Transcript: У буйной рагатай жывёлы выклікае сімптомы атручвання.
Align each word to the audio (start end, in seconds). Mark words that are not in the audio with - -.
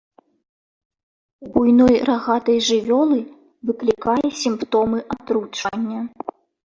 У 1.43 1.49
буйной 1.57 1.95
рагатай 2.09 2.57
жывёлы 2.69 3.19
выклікае 3.71 4.27
сімптомы 4.41 4.97
атручвання. 5.17 6.01